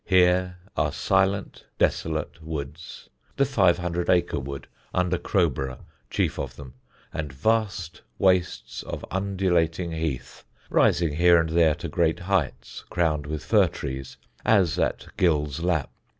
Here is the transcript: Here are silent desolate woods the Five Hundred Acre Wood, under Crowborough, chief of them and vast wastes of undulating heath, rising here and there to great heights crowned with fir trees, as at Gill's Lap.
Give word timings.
Here 0.03 0.57
are 0.75 0.91
silent 0.91 1.65
desolate 1.77 2.41
woods 2.41 3.07
the 3.37 3.45
Five 3.45 3.77
Hundred 3.77 4.09
Acre 4.09 4.39
Wood, 4.39 4.67
under 4.95 5.19
Crowborough, 5.19 5.85
chief 6.09 6.39
of 6.39 6.55
them 6.55 6.73
and 7.13 7.31
vast 7.31 8.01
wastes 8.17 8.81
of 8.81 9.05
undulating 9.11 9.91
heath, 9.91 10.43
rising 10.71 11.17
here 11.17 11.39
and 11.39 11.49
there 11.51 11.75
to 11.75 11.87
great 11.87 12.21
heights 12.21 12.83
crowned 12.89 13.27
with 13.27 13.45
fir 13.45 13.67
trees, 13.67 14.17
as 14.43 14.79
at 14.79 15.05
Gill's 15.17 15.59
Lap. 15.59 15.91